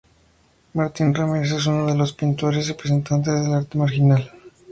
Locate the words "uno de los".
1.67-2.13